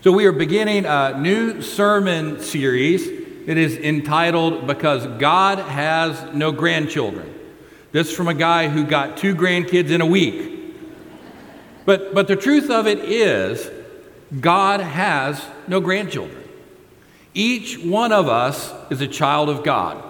So, 0.00 0.12
we 0.12 0.26
are 0.26 0.32
beginning 0.32 0.86
a 0.86 1.18
new 1.18 1.60
sermon 1.60 2.40
series 2.40 3.04
that 3.46 3.58
is 3.58 3.76
entitled 3.76 4.68
Because 4.68 5.04
God 5.18 5.58
Has 5.58 6.32
No 6.32 6.52
Grandchildren. 6.52 7.34
This 7.90 8.08
is 8.08 8.16
from 8.16 8.28
a 8.28 8.34
guy 8.34 8.68
who 8.68 8.84
got 8.84 9.16
two 9.16 9.34
grandkids 9.34 9.90
in 9.90 10.00
a 10.00 10.06
week. 10.06 10.76
But, 11.84 12.14
but 12.14 12.28
the 12.28 12.36
truth 12.36 12.70
of 12.70 12.86
it 12.86 13.00
is, 13.00 13.68
God 14.40 14.78
has 14.78 15.44
no 15.66 15.80
grandchildren. 15.80 16.44
Each 17.34 17.76
one 17.76 18.12
of 18.12 18.28
us 18.28 18.72
is 18.92 19.00
a 19.00 19.08
child 19.08 19.48
of 19.48 19.64
God. 19.64 20.00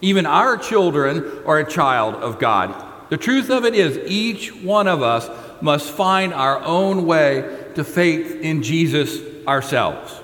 Even 0.00 0.26
our 0.26 0.56
children 0.56 1.24
are 1.46 1.60
a 1.60 1.70
child 1.70 2.16
of 2.16 2.40
God. 2.40 2.74
The 3.10 3.16
truth 3.16 3.48
of 3.48 3.64
it 3.64 3.76
is, 3.76 3.96
each 4.10 4.52
one 4.52 4.88
of 4.88 5.02
us 5.02 5.30
must 5.62 5.88
find 5.88 6.34
our 6.34 6.60
own 6.64 7.06
way 7.06 7.59
to 7.80 7.84
faith 7.84 8.40
in 8.42 8.62
Jesus 8.62 9.20
ourselves. 9.46 10.20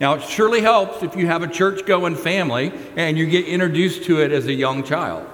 Now, 0.00 0.14
it 0.14 0.22
surely 0.22 0.60
helps 0.60 1.02
if 1.02 1.16
you 1.16 1.26
have 1.26 1.42
a 1.42 1.48
church 1.48 1.86
going 1.86 2.14
family 2.14 2.72
and 2.96 3.18
you 3.18 3.26
get 3.26 3.46
introduced 3.46 4.04
to 4.04 4.20
it 4.20 4.32
as 4.32 4.46
a 4.46 4.52
young 4.52 4.84
child. 4.84 5.28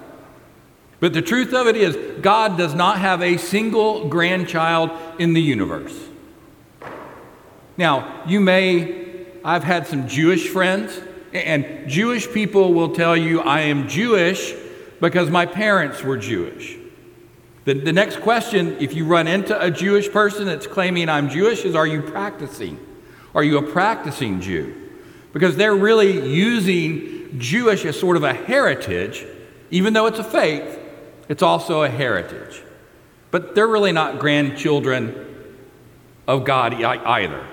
But 1.01 1.13
the 1.13 1.23
truth 1.23 1.53
of 1.55 1.67
it 1.67 1.77
is, 1.77 1.97
God 2.21 2.59
does 2.59 2.75
not 2.75 2.99
have 2.99 3.23
a 3.23 3.37
single 3.37 4.09
grandchild 4.09 4.91
in 5.19 5.33
the 5.33 5.41
universe. 5.41 5.99
Now, 7.77 8.23
you 8.27 8.41
may, 8.41 9.27
I've 9.45 9.65
had 9.65 9.87
some 9.87 10.09
Jewish 10.09 10.49
friends, 10.49 10.99
and 11.33 11.89
Jewish 11.89 12.31
people 12.31 12.75
will 12.75 12.95
tell 12.95 13.17
you, 13.17 13.41
I 13.41 13.63
am 13.63 13.89
Jewish 13.89 14.55
because 15.01 15.31
my 15.31 15.47
parents 15.47 16.03
were 16.03 16.17
Jewish. 16.17 16.77
The, 17.65 17.75
the 17.75 17.93
next 17.93 18.21
question, 18.21 18.77
if 18.81 18.95
you 18.95 19.05
run 19.05 19.27
into 19.27 19.59
a 19.61 19.71
Jewish 19.71 20.11
person 20.11 20.47
that's 20.47 20.67
claiming 20.67 21.09
I'm 21.09 21.29
Jewish, 21.29 21.65
is 21.65 21.75
Are 21.75 21.87
you 21.87 22.01
practicing? 22.01 22.79
Are 23.35 23.45
you 23.45 23.59
a 23.59 23.63
practicing 23.63 24.41
Jew? 24.41 24.91
Because 25.33 25.57
they're 25.57 25.75
really 25.75 26.27
using 26.29 27.39
Jewish 27.39 27.85
as 27.85 27.99
sort 27.99 28.17
of 28.17 28.25
a 28.25 28.33
heritage, 28.33 29.25
even 29.71 29.93
though 29.93 30.07
it's 30.07 30.19
a 30.19 30.25
faith, 30.25 30.79
it's 31.29 31.43
also 31.43 31.83
a 31.83 31.89
heritage. 31.89 32.63
But 33.31 33.55
they're 33.55 33.69
really 33.69 33.93
not 33.93 34.19
grandchildren 34.19 35.27
of 36.27 36.45
God 36.45 36.75
either. 36.75 37.47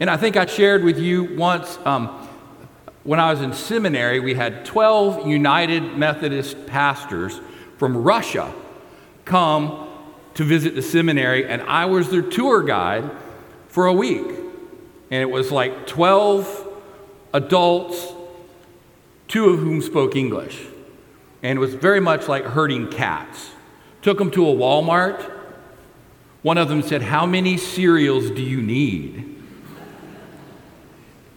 And 0.00 0.10
I 0.10 0.16
think 0.16 0.36
I 0.36 0.44
shared 0.44 0.82
with 0.84 0.98
you 0.98 1.36
once 1.36 1.78
um, 1.84 2.08
when 3.04 3.20
I 3.20 3.30
was 3.30 3.40
in 3.40 3.52
seminary, 3.52 4.18
we 4.18 4.34
had 4.34 4.64
12 4.64 5.26
United 5.26 5.96
Methodist 5.96 6.66
pastors 6.66 7.40
from 7.78 7.96
Russia 8.02 8.52
come 9.24 9.88
to 10.34 10.44
visit 10.44 10.74
the 10.74 10.82
seminary, 10.82 11.46
and 11.46 11.62
I 11.62 11.86
was 11.86 12.10
their 12.10 12.22
tour 12.22 12.62
guide 12.62 13.10
for 13.68 13.86
a 13.86 13.92
week. 13.92 14.26
And 15.10 15.22
it 15.22 15.30
was 15.30 15.52
like 15.52 15.86
12 15.86 16.68
adults, 17.32 18.12
two 19.28 19.50
of 19.50 19.60
whom 19.60 19.80
spoke 19.80 20.16
English. 20.16 20.66
And 21.42 21.56
it 21.56 21.60
was 21.60 21.74
very 21.74 22.00
much 22.00 22.26
like 22.26 22.44
herding 22.44 22.90
cats. 22.90 23.50
Took 24.02 24.18
them 24.18 24.30
to 24.32 24.48
a 24.48 24.52
Walmart. 24.52 25.30
One 26.42 26.58
of 26.58 26.68
them 26.68 26.82
said, 26.82 27.02
How 27.02 27.26
many 27.26 27.56
cereals 27.56 28.30
do 28.30 28.42
you 28.42 28.60
need? 28.60 29.30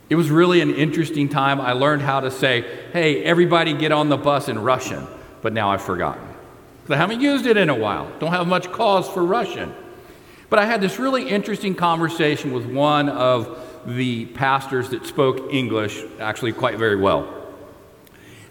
It 0.09 0.15
was 0.15 0.29
really 0.29 0.61
an 0.61 0.73
interesting 0.73 1.27
time. 1.27 1.59
I 1.59 1.73
learned 1.73 2.01
how 2.01 2.21
to 2.21 2.31
say, 2.31 2.65
Hey, 2.93 3.23
everybody 3.23 3.73
get 3.73 3.91
on 3.91 4.09
the 4.09 4.17
bus 4.17 4.47
in 4.47 4.59
Russian, 4.59 5.05
but 5.41 5.53
now 5.53 5.69
I've 5.69 5.81
forgotten. 5.81 6.26
I 6.93 6.97
haven't 6.97 7.21
used 7.21 7.45
it 7.45 7.57
in 7.57 7.69
a 7.69 7.75
while. 7.75 8.11
Don't 8.19 8.31
have 8.31 8.47
much 8.47 8.71
cause 8.71 9.09
for 9.09 9.23
Russian. 9.23 9.73
But 10.49 10.59
I 10.59 10.65
had 10.65 10.79
this 10.79 10.99
really 10.99 11.27
interesting 11.27 11.75
conversation 11.75 12.53
with 12.53 12.65
one 12.65 13.09
of 13.09 13.59
the 13.85 14.25
pastors 14.27 14.89
that 14.89 15.05
spoke 15.05 15.53
English 15.53 16.01
actually 16.19 16.53
quite 16.53 16.77
very 16.77 16.95
well. 16.95 17.33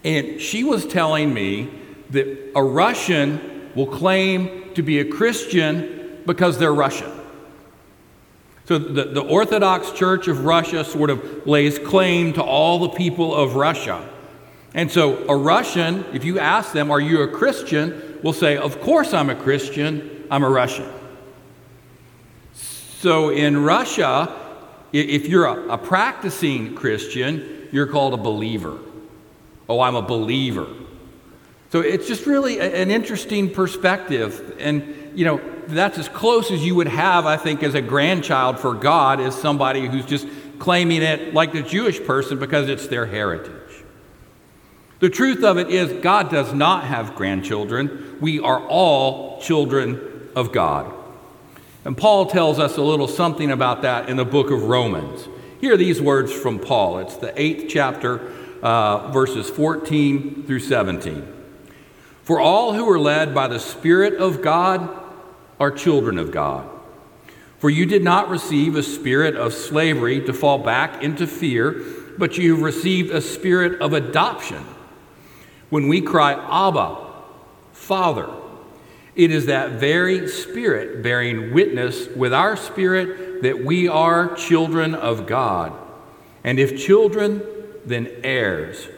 And 0.05 0.41
she 0.41 0.65
was 0.65 0.87
telling 0.87 1.33
me 1.33 1.70
that 2.11 2.53
a 2.55 2.62
Russian 2.62 3.71
will 3.75 3.87
claim 3.87 4.75
to 4.75 4.82
be 4.82 5.00
a 5.00 5.05
Christian 5.05 6.22
because 6.27 6.59
they're 6.59 6.75
Russian. 6.75 7.11
So 8.66 8.78
the, 8.78 9.05
the 9.05 9.22
Orthodox 9.22 9.93
Church 9.93 10.28
of 10.28 10.44
Russia 10.44 10.84
sort 10.84 11.09
of 11.09 11.47
lays 11.47 11.78
claim 11.78 12.32
to 12.34 12.43
all 12.43 12.81
the 12.81 12.88
people 12.91 13.34
of 13.34 13.55
Russia. 13.55 14.06
And 14.75 14.91
so 14.91 15.25
a 15.28 15.37
Russian, 15.37 16.05
if 16.12 16.25
you 16.25 16.38
ask 16.38 16.72
them, 16.72 16.91
Are 16.91 17.00
you 17.00 17.22
a 17.22 17.28
Christian? 17.28 18.06
Will 18.26 18.32
say, 18.32 18.56
Of 18.56 18.81
course 18.81 19.14
I'm 19.14 19.31
a 19.31 19.37
Christian, 19.37 20.26
I'm 20.31 20.42
a 20.42 20.50
Russian. 20.50 20.92
So 22.54 23.31
in 23.31 23.62
Russia, 23.62 24.34
if 24.92 25.28
you're 25.28 25.47
a, 25.47 25.75
a 25.75 25.78
practicing 25.78 26.75
Christian, 26.75 27.69
you're 27.70 27.87
called 27.87 28.14
a 28.14 28.16
believer. 28.19 28.78
Oh, 29.69 29.81
I'm 29.81 29.94
a 29.94 30.03
believer. 30.03 30.66
So 31.70 31.81
it's 31.81 32.09
just 32.09 32.26
really 32.26 32.59
an 32.59 32.91
interesting 32.91 33.53
perspective. 33.53 34.56
And, 34.58 35.12
you 35.14 35.25
know, 35.25 35.41
that's 35.66 35.98
as 35.98 36.08
close 36.08 36.50
as 36.50 36.64
you 36.64 36.75
would 36.76 36.88
have, 36.88 37.26
I 37.26 37.37
think, 37.37 37.62
as 37.62 37.75
a 37.75 37.82
grandchild 37.82 38.58
for 38.58 38.75
God, 38.75 39.20
is 39.20 39.34
somebody 39.34 39.87
who's 39.87 40.06
just 40.06 40.26
claiming 40.58 41.03
it 41.03 41.34
like 41.34 41.53
the 41.53 41.62
Jewish 41.62 42.03
person 42.03 42.38
because 42.38 42.69
it's 42.69 42.88
their 42.88 43.06
heritage. 43.06 43.53
The 44.99 45.11
truth 45.11 45.45
of 45.45 45.59
it 45.59 45.69
is, 45.69 45.93
God 46.03 46.31
does 46.31 46.55
not 46.55 46.84
have 46.84 47.15
grandchildren. 47.15 48.17
We 48.21 48.41
are 48.41 48.67
all 48.67 49.41
children 49.41 50.31
of 50.34 50.53
God. 50.53 50.93
And 51.84 51.97
Paul 51.97 52.27
tells 52.27 52.59
us 52.59 52.77
a 52.77 52.83
little 52.83 53.06
something 53.06 53.51
about 53.51 53.83
that 53.83 54.09
in 54.09 54.17
the 54.17 54.25
book 54.25 54.51
of 54.51 54.65
Romans. 54.65 55.29
Here 55.61 55.75
are 55.75 55.77
these 55.77 56.01
words 56.01 56.33
from 56.33 56.59
Paul. 56.59 56.99
It's 56.99 57.17
the 57.17 57.39
eighth 57.41 57.67
chapter, 57.69 58.33
uh, 58.62 59.11
verses 59.12 59.49
14 59.51 60.45
through 60.47 60.61
17. 60.61 61.33
For 62.23 62.41
all 62.41 62.73
who 62.73 62.89
are 62.91 62.99
led 62.99 63.35
by 63.35 63.49
the 63.49 63.61
Spirit 63.61 64.15
of 64.15 64.43
God 64.43 64.89
are 65.61 65.71
children 65.71 66.19
of 66.19 66.33
God. 66.33 66.69
For 67.59 67.71
you 67.71 67.87
did 67.87 68.03
not 68.03 68.29
receive 68.29 68.75
a 68.75 68.83
spirit 68.83 69.37
of 69.37 69.55
slavery 69.55 70.21
to 70.27 70.33
fall 70.33 70.59
back 70.59 71.03
into 71.03 71.27
fear, 71.27 71.83
but 72.19 72.37
you 72.37 72.55
have 72.55 72.62
received 72.62 73.11
a 73.11 73.21
spirit 73.21 73.81
of 73.81 73.93
adoption. 73.93 74.65
When 75.71 75.88
we 75.88 76.00
cry, 76.00 76.32
Abba, 76.34 76.97
Father, 77.72 78.28
it 79.15 79.31
is 79.31 79.47
that 79.47 79.72
very 79.72 80.28
Spirit 80.28 81.03
bearing 81.03 81.53
witness 81.53 82.09
with 82.09 82.32
our 82.32 82.56
spirit 82.56 83.43
that 83.43 83.65
we 83.65 83.88
are 83.88 84.34
children 84.34 84.94
of 84.94 85.26
God. 85.26 85.72
And 86.44 86.60
if 86.60 86.78
children, 86.78 87.43
then 87.84 88.09
heirs, 88.22 88.88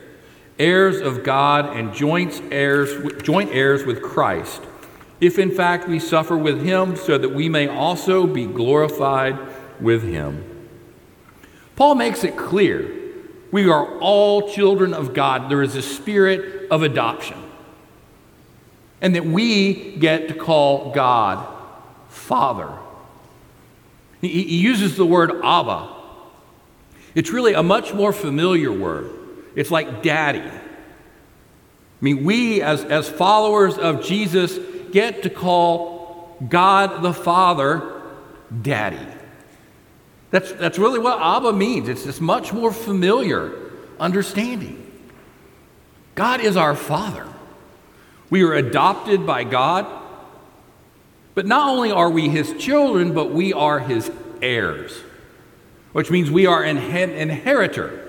heirs 0.59 1.01
of 1.01 1.23
God 1.23 1.77
and 1.77 1.95
joint 1.95 2.43
heirs, 2.51 3.23
joint 3.23 3.51
heirs 3.53 3.87
with 3.87 4.03
Christ, 4.03 4.63
if 5.21 5.39
in 5.39 5.51
fact 5.51 5.89
we 5.89 5.99
suffer 5.99 6.37
with 6.37 6.63
him, 6.63 6.97
so 6.97 7.17
that 7.17 7.31
we 7.31 7.49
may 7.49 7.69
also 7.69 8.27
be 8.27 8.45
glorified 8.45 9.39
with 9.81 10.03
him. 10.03 10.45
Paul 11.77 11.95
makes 11.95 12.25
it 12.25 12.37
clear 12.37 12.93
we 13.51 13.69
are 13.69 13.99
all 14.01 14.53
children 14.53 14.93
of 14.93 15.15
God. 15.15 15.51
There 15.51 15.63
is 15.63 15.75
a 15.75 15.83
spirit 15.83 16.58
of 16.71 16.83
adoption 16.83 17.39
and 19.01 19.15
that 19.15 19.25
we 19.25 19.97
get 19.97 20.29
to 20.29 20.35
call 20.35 20.93
God 20.93 21.47
Father. 22.09 22.73
He, 24.21 24.29
he 24.29 24.59
uses 24.59 24.97
the 24.97 25.07
word 25.07 25.31
Abba. 25.45 25.95
It's 27.15 27.31
really 27.31 27.55
a 27.55 27.63
much 27.63 27.95
more 27.95 28.13
familiar 28.13 28.73
word. 28.73 29.11
It's 29.55 29.71
like 29.71 30.03
daddy. 30.03 30.41
I 30.41 30.61
mean, 32.01 32.25
we 32.25 32.63
as, 32.63 32.85
as 32.85 33.09
followers 33.09 33.77
of 33.77 34.05
Jesus 34.05 34.59
get 34.93 35.23
to 35.25 35.31
call 35.31 36.37
God 36.49 37.03
the 37.03 37.13
Father 37.13 38.03
daddy. 38.63 39.05
That's, 40.31 40.53
that's 40.53 40.79
really 40.79 40.99
what 40.99 41.21
Abba 41.21 41.53
means. 41.53 41.89
It's 41.89 42.05
this 42.05 42.21
much 42.21 42.53
more 42.53 42.73
familiar 42.73 43.53
understanding. 43.99 44.88
God 46.19 46.41
is 46.41 46.57
our 46.57 46.75
Father. 46.75 47.29
We 48.29 48.43
are 48.43 48.53
adopted 48.53 49.25
by 49.25 49.45
God. 49.45 49.87
But 51.37 51.47
not 51.47 51.69
only 51.69 51.93
are 51.93 52.11
we 52.11 52.29
his 52.29 52.55
children, 52.59 53.15
but 53.15 53.31
we 53.31 53.53
are 53.53 53.79
his 53.79 54.11
heirs, 54.43 55.05
which 55.93 56.11
means 56.11 56.29
we 56.29 56.45
are 56.45 56.65
an 56.65 56.77
inheritor. 56.77 58.05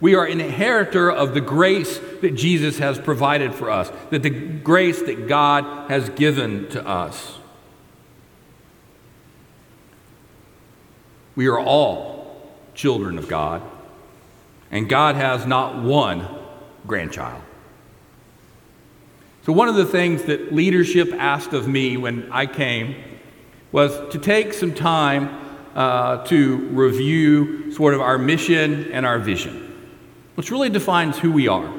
We 0.00 0.14
are 0.14 0.26
inheritor 0.26 1.12
of 1.12 1.34
the 1.34 1.42
grace 1.42 1.98
that 2.22 2.30
Jesus 2.30 2.78
has 2.78 2.98
provided 2.98 3.54
for 3.54 3.70
us, 3.70 3.92
that 4.08 4.22
the 4.22 4.30
grace 4.30 5.02
that 5.02 5.28
God 5.28 5.90
has 5.90 6.08
given 6.08 6.66
to 6.70 6.88
us. 6.88 7.36
We 11.36 11.46
are 11.46 11.60
all 11.60 12.50
children 12.74 13.18
of 13.18 13.28
God, 13.28 13.60
and 14.70 14.88
God 14.88 15.16
has 15.16 15.44
not 15.44 15.82
one 15.82 16.26
grandchild. 16.86 17.42
So, 19.42 19.54
one 19.54 19.68
of 19.68 19.74
the 19.74 19.86
things 19.86 20.24
that 20.24 20.52
leadership 20.52 21.14
asked 21.14 21.54
of 21.54 21.66
me 21.66 21.96
when 21.96 22.30
I 22.30 22.44
came 22.44 22.94
was 23.72 24.12
to 24.12 24.18
take 24.18 24.52
some 24.52 24.74
time 24.74 25.30
uh, 25.74 26.24
to 26.26 26.56
review 26.68 27.72
sort 27.72 27.94
of 27.94 28.02
our 28.02 28.18
mission 28.18 28.92
and 28.92 29.06
our 29.06 29.18
vision, 29.18 29.74
which 30.34 30.50
really 30.50 30.68
defines 30.68 31.18
who 31.18 31.32
we 31.32 31.48
are. 31.48 31.72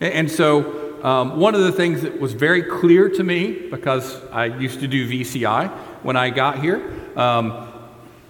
And 0.00 0.30
so, 0.30 1.02
um, 1.02 1.40
one 1.40 1.56
of 1.56 1.62
the 1.62 1.72
things 1.72 2.02
that 2.02 2.20
was 2.20 2.34
very 2.34 2.62
clear 2.62 3.08
to 3.08 3.24
me, 3.24 3.68
because 3.68 4.22
I 4.26 4.44
used 4.46 4.80
to 4.80 4.86
do 4.86 5.08
VCI 5.08 5.70
when 6.02 6.16
I 6.16 6.30
got 6.30 6.60
here, 6.60 6.88
um, 7.16 7.72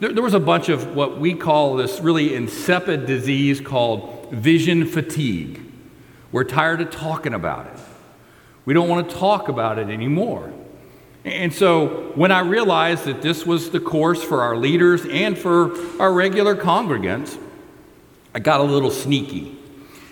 there, 0.00 0.12
there 0.12 0.22
was 0.22 0.34
a 0.34 0.40
bunch 0.40 0.70
of 0.70 0.94
what 0.94 1.18
we 1.18 1.34
call 1.34 1.76
this 1.76 2.00
really 2.00 2.34
insipid 2.34 3.04
disease 3.04 3.60
called 3.60 4.30
vision 4.30 4.86
fatigue. 4.86 5.65
We're 6.32 6.44
tired 6.44 6.80
of 6.80 6.90
talking 6.90 7.34
about 7.34 7.66
it. 7.66 7.80
We 8.64 8.74
don't 8.74 8.88
want 8.88 9.08
to 9.08 9.16
talk 9.16 9.48
about 9.48 9.78
it 9.78 9.88
anymore. 9.88 10.52
And 11.24 11.52
so 11.52 12.12
when 12.14 12.30
I 12.30 12.40
realized 12.40 13.04
that 13.04 13.22
this 13.22 13.44
was 13.44 13.70
the 13.70 13.80
course 13.80 14.22
for 14.22 14.42
our 14.42 14.56
leaders 14.56 15.04
and 15.06 15.36
for 15.36 15.72
our 16.00 16.12
regular 16.12 16.54
congregants, 16.54 17.38
I 18.34 18.38
got 18.38 18.60
a 18.60 18.64
little 18.64 18.90
sneaky. 18.90 19.56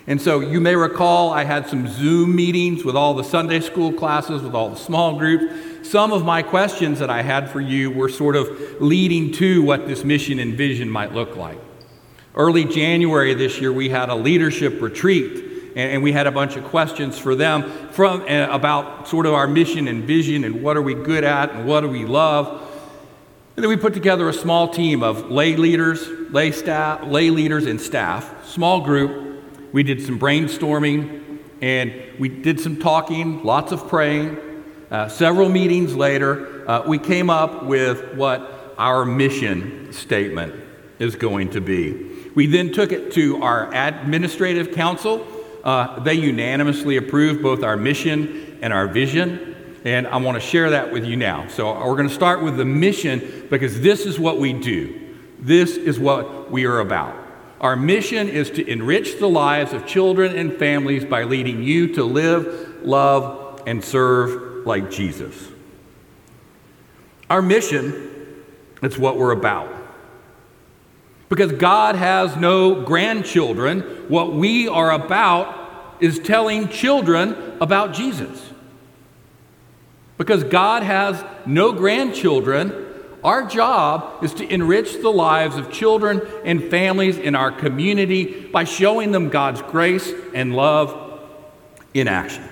And 0.07 0.21
so 0.21 0.39
you 0.39 0.59
may 0.59 0.75
recall 0.75 1.31
I 1.31 1.43
had 1.43 1.67
some 1.67 1.87
Zoom 1.87 2.35
meetings 2.35 2.83
with 2.83 2.95
all 2.95 3.13
the 3.13 3.23
Sunday 3.23 3.59
school 3.59 3.91
classes, 3.91 4.41
with 4.41 4.53
all 4.53 4.69
the 4.69 4.75
small 4.75 5.17
groups. 5.17 5.89
Some 5.89 6.11
of 6.11 6.25
my 6.25 6.43
questions 6.43 6.99
that 6.99 7.09
I 7.09 7.21
had 7.21 7.49
for 7.49 7.61
you 7.61 7.91
were 7.91 8.09
sort 8.09 8.35
of 8.35 8.81
leading 8.81 9.31
to 9.33 9.63
what 9.63 9.87
this 9.87 10.03
mission 10.03 10.39
and 10.39 10.55
vision 10.55 10.89
might 10.89 11.13
look 11.13 11.35
like. 11.35 11.59
Early 12.35 12.65
January 12.65 13.33
this 13.33 13.61
year, 13.61 13.71
we 13.71 13.89
had 13.89 14.09
a 14.09 14.15
leadership 14.15 14.81
retreat 14.81 15.44
and, 15.75 15.91
and 15.91 16.03
we 16.03 16.11
had 16.11 16.25
a 16.25 16.31
bunch 16.31 16.55
of 16.55 16.63
questions 16.65 17.19
for 17.19 17.35
them 17.35 17.89
from 17.89 18.21
uh, 18.21 18.47
about 18.49 19.07
sort 19.07 19.25
of 19.25 19.33
our 19.33 19.47
mission 19.47 19.87
and 19.87 20.05
vision 20.05 20.43
and 20.43 20.63
what 20.63 20.77
are 20.77 20.81
we 20.81 20.93
good 20.93 21.23
at 21.23 21.51
and 21.51 21.67
what 21.67 21.81
do 21.81 21.89
we 21.89 22.05
love. 22.05 22.61
And 23.55 23.63
then 23.63 23.69
we 23.69 23.77
put 23.77 23.93
together 23.93 24.27
a 24.27 24.33
small 24.33 24.67
team 24.67 25.03
of 25.03 25.29
lay 25.29 25.55
leaders, 25.55 26.07
lay 26.31 26.51
staff, 26.51 27.05
lay 27.05 27.29
leaders 27.29 27.65
and 27.65 27.79
staff, 27.79 28.45
small 28.47 28.81
group. 28.81 29.43
We 29.71 29.83
did 29.83 30.01
some 30.01 30.19
brainstorming 30.19 31.39
and 31.61 31.93
we 32.19 32.29
did 32.29 32.59
some 32.59 32.79
talking, 32.79 33.43
lots 33.43 33.71
of 33.71 33.87
praying. 33.87 34.37
Uh, 34.91 35.07
several 35.07 35.49
meetings 35.49 35.95
later, 35.95 36.69
uh, 36.69 36.83
we 36.85 36.97
came 36.97 37.29
up 37.29 37.63
with 37.63 38.15
what 38.15 38.73
our 38.77 39.05
mission 39.05 39.91
statement 39.91 40.53
is 40.99 41.15
going 41.15 41.49
to 41.51 41.61
be. 41.61 42.11
We 42.35 42.47
then 42.47 42.73
took 42.73 42.91
it 42.91 43.13
to 43.13 43.41
our 43.41 43.73
administrative 43.73 44.73
council 44.73 45.25
uh, 45.65 45.99
they 45.99 46.13
unanimously 46.13 46.97
approved 46.97 47.41
both 47.41 47.63
our 47.63 47.75
mission 47.75 48.59
and 48.61 48.71
our 48.71 48.87
vision, 48.87 49.55
and 49.83 50.07
I 50.07 50.17
want 50.17 50.35
to 50.35 50.39
share 50.39 50.69
that 50.69 50.91
with 50.91 51.05
you 51.05 51.15
now. 51.17 51.47
So, 51.47 51.73
we're 51.73 51.95
going 51.95 52.07
to 52.07 52.13
start 52.13 52.41
with 52.43 52.55
the 52.55 52.65
mission 52.65 53.47
because 53.49 53.81
this 53.81 54.05
is 54.05 54.19
what 54.19 54.39
we 54.39 54.53
do. 54.53 55.01
This 55.39 55.75
is 55.75 55.99
what 55.99 56.51
we 56.51 56.65
are 56.65 56.79
about. 56.79 57.15
Our 57.59 57.75
mission 57.75 58.29
is 58.29 58.51
to 58.51 58.67
enrich 58.67 59.19
the 59.19 59.27
lives 59.27 59.73
of 59.73 59.85
children 59.87 60.35
and 60.35 60.53
families 60.53 61.03
by 61.03 61.23
leading 61.23 61.63
you 61.63 61.93
to 61.95 62.03
live, 62.03 62.81
love, 62.83 63.63
and 63.65 63.83
serve 63.83 64.65
like 64.65 64.91
Jesus. 64.91 65.51
Our 67.29 67.41
mission, 67.41 68.43
it's 68.83 68.97
what 68.97 69.17
we're 69.17 69.31
about. 69.31 69.84
Because 71.29 71.51
God 71.53 71.95
has 71.95 72.35
no 72.35 72.81
grandchildren. 72.83 73.81
What 74.07 74.33
we 74.33 74.67
are 74.67 74.91
about 74.91 75.97
is 75.99 76.19
telling 76.19 76.69
children 76.69 77.57
about 77.59 77.93
Jesus. 77.93 78.51
Because 80.17 80.43
God 80.43 80.83
has 80.83 81.23
no 81.45 81.71
grandchildren, 81.71 82.85
our 83.23 83.45
job 83.47 84.23
is 84.23 84.33
to 84.35 84.47
enrich 84.47 85.01
the 85.01 85.09
lives 85.09 85.57
of 85.57 85.71
children 85.71 86.21
and 86.45 86.63
families 86.63 87.17
in 87.17 87.35
our 87.35 87.51
community 87.51 88.47
by 88.47 88.63
showing 88.63 89.11
them 89.11 89.29
God's 89.29 89.61
grace 89.63 90.13
and 90.33 90.55
love 90.55 91.19
in 91.93 92.07
action. 92.07 92.47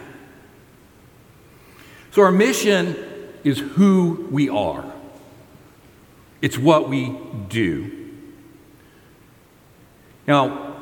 So, 2.11 2.21
our 2.21 2.31
mission 2.31 2.95
is 3.43 3.59
who 3.59 4.27
we 4.31 4.49
are, 4.49 4.85
it's 6.41 6.57
what 6.57 6.89
we 6.89 7.17
do. 7.49 8.02
Now, 10.27 10.75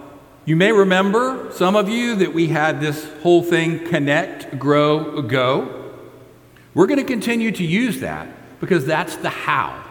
you 0.45 0.55
may 0.55 0.71
remember, 0.71 1.51
some 1.51 1.75
of 1.75 1.89
you, 1.89 2.15
that 2.15 2.33
we 2.33 2.47
had 2.47 2.81
this 2.81 3.07
whole 3.21 3.43
thing 3.43 3.87
connect, 3.87 4.57
grow, 4.57 5.21
go. 5.21 5.93
We're 6.73 6.87
going 6.87 6.99
to 6.99 7.05
continue 7.05 7.51
to 7.51 7.63
use 7.63 7.99
that 7.99 8.59
because 8.59 8.85
that's 8.85 9.15
the 9.17 9.29
how. 9.29 9.83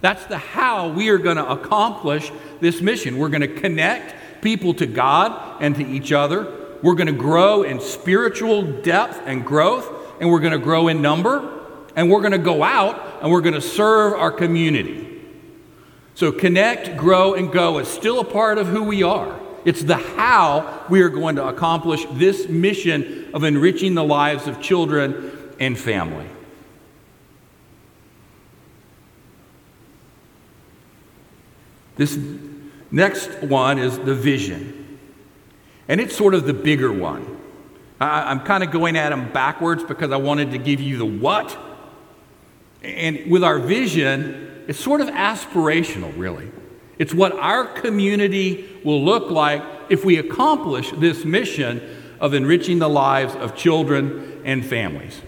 That's 0.00 0.24
the 0.26 0.38
how 0.38 0.88
we 0.88 1.08
are 1.08 1.18
going 1.18 1.36
to 1.36 1.50
accomplish 1.50 2.30
this 2.60 2.80
mission. 2.80 3.18
We're 3.18 3.28
going 3.28 3.40
to 3.40 3.60
connect 3.60 4.14
people 4.42 4.74
to 4.74 4.86
God 4.86 5.62
and 5.62 5.74
to 5.76 5.86
each 5.86 6.12
other. 6.12 6.78
We're 6.82 6.94
going 6.94 7.06
to 7.06 7.12
grow 7.12 7.62
in 7.62 7.80
spiritual 7.80 8.62
depth 8.62 9.20
and 9.26 9.44
growth, 9.44 9.90
and 10.20 10.30
we're 10.30 10.40
going 10.40 10.52
to 10.52 10.58
grow 10.58 10.88
in 10.88 11.02
number, 11.02 11.56
and 11.96 12.10
we're 12.10 12.20
going 12.20 12.32
to 12.32 12.38
go 12.38 12.62
out 12.62 13.22
and 13.22 13.32
we're 13.32 13.40
going 13.40 13.54
to 13.54 13.60
serve 13.60 14.12
our 14.12 14.30
community. 14.30 15.05
So, 16.16 16.32
connect, 16.32 16.96
grow, 16.96 17.34
and 17.34 17.52
go 17.52 17.78
is 17.78 17.88
still 17.88 18.20
a 18.20 18.24
part 18.24 18.56
of 18.56 18.66
who 18.66 18.82
we 18.82 19.02
are. 19.02 19.38
It's 19.66 19.82
the 19.82 19.96
how 19.96 20.86
we 20.88 21.02
are 21.02 21.10
going 21.10 21.36
to 21.36 21.46
accomplish 21.46 22.06
this 22.12 22.48
mission 22.48 23.28
of 23.34 23.44
enriching 23.44 23.94
the 23.94 24.02
lives 24.02 24.46
of 24.46 24.62
children 24.62 25.52
and 25.60 25.78
family. 25.78 26.26
This 31.96 32.18
next 32.90 33.42
one 33.42 33.78
is 33.78 33.98
the 33.98 34.14
vision. 34.14 34.98
And 35.86 36.00
it's 36.00 36.16
sort 36.16 36.32
of 36.32 36.46
the 36.46 36.54
bigger 36.54 36.90
one. 36.90 37.38
I, 38.00 38.30
am 38.32 38.40
kind 38.40 38.64
of 38.64 38.70
going 38.70 38.96
at 38.96 39.10
them 39.10 39.30
backwards 39.32 39.84
because 39.84 40.12
I 40.12 40.16
wanted 40.16 40.50
to 40.52 40.58
give 40.58 40.80
you 40.80 40.96
the 40.96 41.04
what. 41.04 41.58
And 42.82 43.30
with 43.30 43.44
our 43.44 43.58
vision, 43.58 44.55
it's 44.66 44.78
sort 44.80 45.00
of 45.00 45.08
aspirational, 45.08 46.16
really. 46.16 46.50
It's 46.98 47.14
what 47.14 47.32
our 47.32 47.66
community 47.66 48.68
will 48.84 49.04
look 49.04 49.30
like 49.30 49.62
if 49.90 50.04
we 50.04 50.18
accomplish 50.18 50.90
this 50.92 51.24
mission 51.24 51.80
of 52.20 52.34
enriching 52.34 52.78
the 52.78 52.88
lives 52.88 53.34
of 53.34 53.56
children 53.56 54.42
and 54.44 54.64
families 54.64 55.20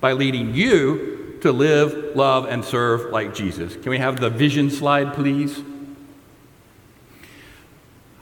by 0.00 0.12
leading 0.12 0.54
you 0.54 1.38
to 1.40 1.52
live, 1.52 2.16
love, 2.16 2.46
and 2.46 2.64
serve 2.64 3.10
like 3.10 3.34
Jesus. 3.34 3.74
Can 3.74 3.90
we 3.90 3.98
have 3.98 4.20
the 4.20 4.30
vision 4.30 4.70
slide, 4.70 5.14
please? 5.14 5.62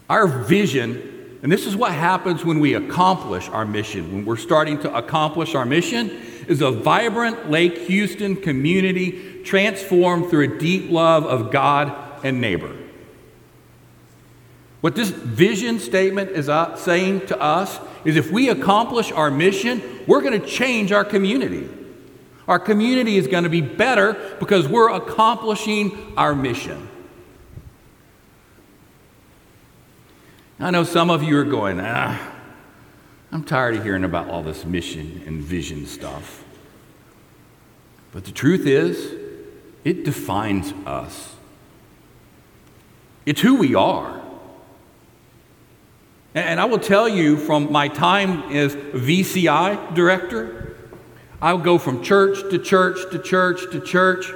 Our 0.09 0.27
vision, 0.27 1.16
and 1.47 1.53
this 1.53 1.65
is 1.65 1.77
what 1.77 1.93
happens 1.93 2.45
when 2.45 2.59
we 2.59 2.75
accomplish 2.75 3.49
our 3.51 3.65
mission, 3.65 4.13
when 4.13 4.25
we're 4.25 4.37
starting 4.37 4.81
to 4.81 4.93
accomplish 4.93 5.55
our 5.55 5.65
mission, 5.65 6.11
is 6.49 6.61
a 6.61 6.73
vibrant 6.73 7.49
Lake 7.49 7.79
Houston 7.87 8.35
community 8.35 9.45
transformed 9.45 10.29
through 10.29 10.57
a 10.57 10.59
deep 10.59 10.91
love 10.91 11.25
of 11.25 11.53
God 11.53 12.25
and 12.25 12.41
neighbor. 12.41 12.77
What 14.81 14.97
this 14.97 15.11
vision 15.11 15.79
statement 15.79 16.31
is 16.31 16.49
uh, 16.49 16.75
saying 16.75 17.27
to 17.29 17.41
us 17.41 17.79
is 18.05 18.17
if 18.17 18.33
we 18.33 18.49
accomplish 18.49 19.13
our 19.13 19.31
mission, 19.31 19.81
we're 20.09 20.23
going 20.23 20.41
to 20.41 20.45
change 20.45 20.91
our 20.91 21.05
community. 21.05 21.69
Our 22.49 22.59
community 22.59 23.19
is 23.19 23.29
going 23.29 23.45
to 23.45 23.51
be 23.51 23.61
better 23.61 24.35
because 24.41 24.67
we're 24.67 24.91
accomplishing 24.91 26.13
our 26.17 26.35
mission. 26.35 26.89
I 30.59 30.71
know 30.71 30.85
some 30.85 31.11
of 31.11 31.23
you 31.23 31.39
are 31.39 31.45
going, 31.45 31.81
ah, 31.81 32.33
I'm 33.31 33.45
tired 33.45 33.77
of 33.77 33.83
hearing 33.83 34.05
about 34.05 34.31
all 34.31 34.43
this 34.43 34.65
mission 34.65 35.23
and 35.27 35.43
vision 35.43 35.85
stuff. 35.85 36.45
But 38.13 38.25
the 38.25 38.33
truth 38.33 38.67
is, 38.67 39.15
it 39.85 40.05
defines 40.05 40.73
us. 40.87 41.35
It's 43.27 43.43
who 43.43 43.57
we 43.57 43.75
are. 43.75 44.23
And 46.35 46.59
I 46.59 46.65
will 46.65 46.79
tell 46.79 47.09
you 47.09 47.37
from 47.37 47.71
my 47.71 47.89
time 47.89 48.51
as 48.53 48.75
VCI 48.75 49.95
director, 49.95 50.77
I'll 51.43 51.59
go 51.59 51.77
from 51.77 52.03
church 52.03 52.41
to 52.51 52.59
church 52.59 52.99
to 53.11 53.19
church 53.19 53.71
to 53.73 53.81
church. 53.81 54.33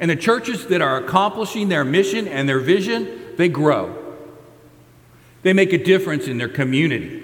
And 0.00 0.10
the 0.10 0.16
churches 0.16 0.66
that 0.68 0.80
are 0.80 0.96
accomplishing 0.96 1.68
their 1.68 1.84
mission 1.84 2.26
and 2.26 2.48
their 2.48 2.58
vision, 2.58 3.36
they 3.36 3.48
grow. 3.50 4.01
They 5.42 5.52
make 5.52 5.72
a 5.72 5.82
difference 5.82 6.26
in 6.26 6.38
their 6.38 6.48
community. 6.48 7.20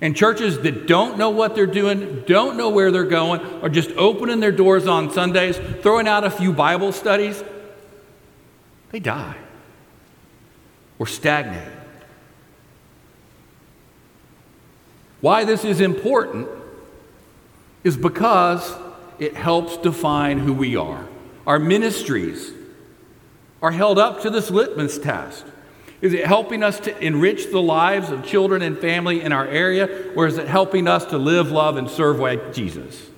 And 0.00 0.14
churches 0.14 0.58
that 0.60 0.86
don't 0.86 1.16
know 1.16 1.30
what 1.30 1.54
they're 1.54 1.66
doing, 1.66 2.24
don't 2.26 2.56
know 2.56 2.68
where 2.68 2.90
they're 2.90 3.04
going, 3.04 3.40
are 3.62 3.68
just 3.68 3.90
opening 3.92 4.40
their 4.40 4.52
doors 4.52 4.86
on 4.86 5.10
Sundays, 5.10 5.56
throwing 5.80 6.06
out 6.06 6.22
a 6.22 6.30
few 6.30 6.52
Bible 6.52 6.92
studies, 6.92 7.42
they 8.90 9.00
die 9.00 9.36
or 10.98 11.06
stagnate. 11.06 11.72
Why 15.20 15.44
this 15.44 15.64
is 15.64 15.80
important 15.80 16.48
is 17.84 17.96
because 17.96 18.74
it 19.18 19.34
helps 19.34 19.78
define 19.78 20.38
who 20.38 20.52
we 20.52 20.76
are. 20.76 21.06
our 21.46 21.58
ministries 21.58 22.52
are 23.62 23.70
held 23.70 23.98
up 23.98 24.20
to 24.22 24.30
this 24.30 24.50
litmus 24.50 24.98
test? 24.98 25.44
Is 26.00 26.12
it 26.12 26.26
helping 26.26 26.62
us 26.62 26.78
to 26.80 27.04
enrich 27.04 27.50
the 27.50 27.62
lives 27.62 28.10
of 28.10 28.24
children 28.24 28.62
and 28.62 28.78
family 28.78 29.22
in 29.22 29.32
our 29.32 29.46
area, 29.46 30.12
or 30.14 30.26
is 30.26 30.36
it 30.36 30.46
helping 30.46 30.86
us 30.86 31.04
to 31.06 31.18
live, 31.18 31.50
love, 31.50 31.76
and 31.76 31.88
serve 31.88 32.18
like 32.18 32.52
Jesus? 32.52 33.08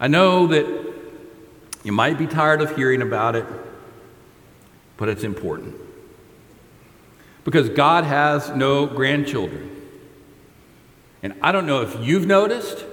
I 0.00 0.08
know 0.08 0.46
that 0.46 0.66
you 1.84 1.92
might 1.92 2.18
be 2.18 2.26
tired 2.26 2.62
of 2.62 2.74
hearing 2.76 3.02
about 3.02 3.36
it, 3.36 3.44
but 4.96 5.08
it's 5.08 5.24
important. 5.24 5.74
Because 7.44 7.68
God 7.68 8.04
has 8.04 8.48
no 8.50 8.86
grandchildren. 8.86 9.74
And 11.22 11.34
I 11.42 11.52
don't 11.52 11.66
know 11.66 11.82
if 11.82 11.96
you've 12.00 12.26
noticed, 12.26 12.84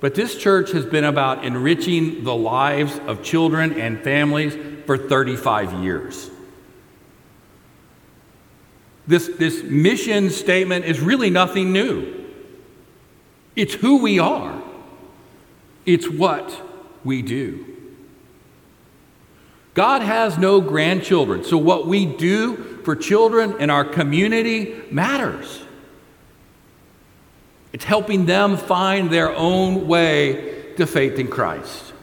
but 0.00 0.14
this 0.14 0.36
church 0.36 0.70
has 0.72 0.86
been 0.86 1.04
about 1.04 1.44
enriching 1.44 2.24
the 2.24 2.34
lives 2.34 2.98
of 3.06 3.22
children 3.22 3.78
and 3.78 4.00
families 4.00 4.56
for 4.86 4.96
35 4.96 5.82
years. 5.84 6.30
This, 9.06 9.28
this 9.38 9.62
mission 9.62 10.30
statement 10.30 10.84
is 10.84 11.00
really 11.00 11.30
nothing 11.30 11.72
new. 11.72 12.24
It's 13.54 13.74
who 13.74 14.02
we 14.02 14.18
are, 14.18 14.62
it's 15.86 16.08
what 16.08 16.60
we 17.04 17.22
do. 17.22 17.66
God 19.74 20.02
has 20.02 20.38
no 20.38 20.60
grandchildren, 20.60 21.44
so 21.44 21.58
what 21.58 21.86
we 21.86 22.06
do 22.06 22.80
for 22.84 22.94
children 22.94 23.60
in 23.60 23.70
our 23.70 23.84
community 23.84 24.80
matters. 24.90 25.62
It's 27.72 27.84
helping 27.84 28.26
them 28.26 28.56
find 28.56 29.10
their 29.10 29.34
own 29.34 29.88
way 29.88 30.74
to 30.76 30.86
faith 30.86 31.18
in 31.18 31.26
Christ. 31.26 31.93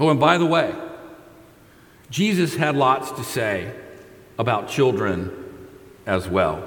Oh, 0.00 0.08
and 0.08 0.18
by 0.18 0.38
the 0.38 0.46
way, 0.46 0.74
Jesus 2.08 2.56
had 2.56 2.74
lots 2.74 3.12
to 3.12 3.22
say 3.22 3.70
about 4.38 4.68
children 4.68 5.30
as 6.06 6.26
well. 6.26 6.66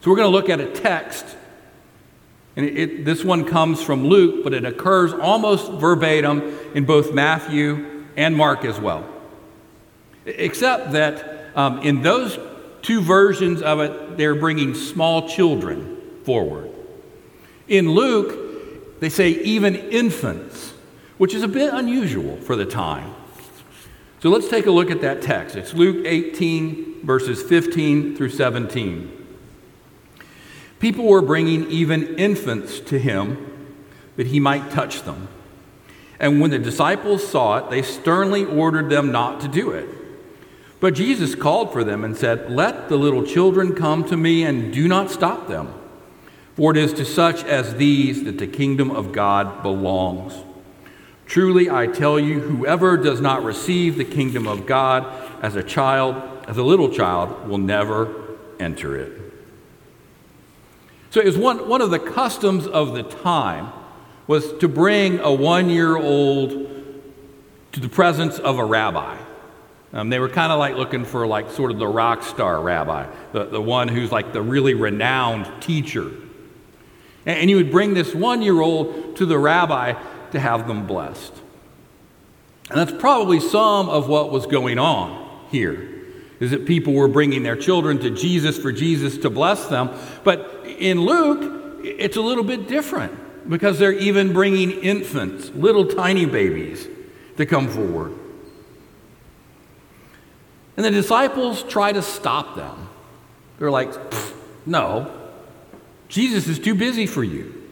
So 0.00 0.10
we're 0.10 0.16
going 0.16 0.30
to 0.30 0.36
look 0.36 0.48
at 0.48 0.60
a 0.60 0.70
text, 0.70 1.26
and 2.54 2.64
it, 2.64 2.78
it, 2.78 3.04
this 3.04 3.24
one 3.24 3.44
comes 3.44 3.82
from 3.82 4.06
Luke, 4.06 4.44
but 4.44 4.54
it 4.54 4.64
occurs 4.64 5.12
almost 5.12 5.72
verbatim 5.72 6.56
in 6.74 6.84
both 6.84 7.12
Matthew 7.12 8.06
and 8.16 8.36
Mark 8.36 8.64
as 8.64 8.78
well. 8.78 9.04
Except 10.24 10.92
that 10.92 11.56
um, 11.56 11.80
in 11.80 12.02
those 12.02 12.38
two 12.82 13.00
versions 13.00 13.60
of 13.60 13.80
it, 13.80 14.16
they're 14.16 14.36
bringing 14.36 14.74
small 14.74 15.28
children 15.28 16.00
forward. 16.22 16.70
In 17.66 17.90
Luke, 17.90 19.00
they 19.00 19.08
say 19.08 19.30
even 19.30 19.74
infants, 19.74 20.74
which 21.18 21.34
is 21.34 21.42
a 21.42 21.48
bit 21.48 21.72
unusual 21.72 22.36
for 22.38 22.56
the 22.56 22.66
time. 22.66 23.14
So 24.20 24.30
let's 24.30 24.48
take 24.48 24.66
a 24.66 24.70
look 24.70 24.90
at 24.90 25.02
that 25.02 25.20
text. 25.22 25.54
It's 25.54 25.74
Luke 25.74 26.06
18, 26.06 27.02
verses 27.04 27.42
15 27.42 28.16
through 28.16 28.30
17. 28.30 29.26
People 30.80 31.06
were 31.06 31.22
bringing 31.22 31.70
even 31.70 32.16
infants 32.16 32.80
to 32.80 32.98
him 32.98 33.70
that 34.16 34.28
he 34.28 34.40
might 34.40 34.70
touch 34.70 35.02
them. 35.02 35.28
And 36.18 36.40
when 36.40 36.50
the 36.50 36.58
disciples 36.58 37.26
saw 37.26 37.58
it, 37.58 37.70
they 37.70 37.82
sternly 37.82 38.44
ordered 38.44 38.88
them 38.88 39.12
not 39.12 39.40
to 39.40 39.48
do 39.48 39.70
it. 39.70 39.88
But 40.80 40.94
Jesus 40.94 41.34
called 41.34 41.72
for 41.72 41.84
them 41.84 42.04
and 42.04 42.16
said, 42.16 42.50
Let 42.50 42.88
the 42.88 42.96
little 42.96 43.26
children 43.26 43.74
come 43.74 44.04
to 44.04 44.16
me 44.16 44.44
and 44.44 44.72
do 44.72 44.88
not 44.88 45.10
stop 45.10 45.48
them, 45.48 45.72
for 46.56 46.70
it 46.70 46.76
is 46.76 46.92
to 46.94 47.04
such 47.04 47.44
as 47.44 47.76
these 47.76 48.24
that 48.24 48.38
the 48.38 48.46
kingdom 48.46 48.90
of 48.90 49.12
God 49.12 49.62
belongs. 49.62 50.34
Truly, 51.26 51.70
I 51.70 51.86
tell 51.86 52.18
you, 52.18 52.40
whoever 52.40 52.96
does 52.96 53.20
not 53.20 53.42
receive 53.44 53.96
the 53.96 54.04
kingdom 54.04 54.46
of 54.46 54.66
God 54.66 55.06
as 55.42 55.56
a 55.56 55.62
child, 55.62 56.16
as 56.46 56.58
a 56.58 56.62
little 56.62 56.90
child, 56.90 57.48
will 57.48 57.58
never 57.58 58.36
enter 58.60 58.96
it. 58.96 59.20
So 61.10 61.20
it 61.20 61.26
was 61.26 61.38
one, 61.38 61.68
one 61.68 61.80
of 61.80 61.90
the 61.90 61.98
customs 61.98 62.66
of 62.66 62.94
the 62.94 63.02
time 63.02 63.72
was 64.26 64.52
to 64.58 64.68
bring 64.68 65.20
a 65.20 65.32
one 65.32 65.70
year 65.70 65.96
old 65.96 66.50
to 67.72 67.80
the 67.80 67.88
presence 67.88 68.38
of 68.38 68.58
a 68.58 68.64
rabbi. 68.64 69.16
Um, 69.92 70.10
they 70.10 70.18
were 70.18 70.28
kind 70.28 70.50
of 70.50 70.58
like 70.58 70.74
looking 70.74 71.04
for 71.04 71.26
like 71.26 71.50
sort 71.52 71.70
of 71.70 71.78
the 71.78 71.86
rock 71.86 72.24
star 72.24 72.60
rabbi, 72.60 73.06
the, 73.32 73.44
the 73.44 73.62
one 73.62 73.86
who's 73.86 74.10
like 74.10 74.32
the 74.32 74.42
really 74.42 74.74
renowned 74.74 75.62
teacher. 75.62 76.10
And, 77.26 77.38
and 77.38 77.50
you 77.50 77.56
would 77.56 77.70
bring 77.70 77.94
this 77.94 78.12
one 78.12 78.42
year 78.42 78.60
old 78.60 79.16
to 79.16 79.26
the 79.26 79.38
rabbi 79.38 79.92
to 80.34 80.40
have 80.40 80.68
them 80.68 80.86
blessed. 80.86 81.32
And 82.70 82.78
that's 82.78 82.92
probably 83.00 83.40
some 83.40 83.88
of 83.88 84.08
what 84.08 84.30
was 84.30 84.46
going 84.46 84.78
on 84.78 85.46
here, 85.50 85.88
is 86.40 86.50
that 86.50 86.66
people 86.66 86.92
were 86.92 87.08
bringing 87.08 87.42
their 87.42 87.56
children 87.56 87.98
to 88.00 88.10
Jesus 88.10 88.58
for 88.58 88.72
Jesus 88.72 89.18
to 89.18 89.30
bless 89.30 89.66
them. 89.66 89.90
But 90.22 90.64
in 90.66 91.00
Luke, 91.00 91.82
it's 91.84 92.16
a 92.16 92.22
little 92.22 92.44
bit 92.44 92.68
different 92.68 93.48
because 93.48 93.78
they're 93.78 93.92
even 93.92 94.32
bringing 94.32 94.70
infants, 94.70 95.50
little 95.50 95.86
tiny 95.86 96.26
babies, 96.26 96.88
to 97.36 97.44
come 97.44 97.68
forward. 97.68 98.14
And 100.76 100.84
the 100.84 100.90
disciples 100.90 101.62
try 101.62 101.92
to 101.92 102.02
stop 102.02 102.56
them. 102.56 102.88
They're 103.58 103.70
like, 103.70 103.92
no, 104.66 105.12
Jesus 106.08 106.48
is 106.48 106.58
too 106.58 106.74
busy 106.74 107.06
for 107.06 107.22
you. 107.22 107.63